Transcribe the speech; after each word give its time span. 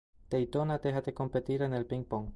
Daytona 0.35 0.79
deja 0.79 1.03
de 1.03 1.13
competir 1.13 1.61
en 1.69 1.75
el 1.81 1.85
ping-pong. 1.85 2.29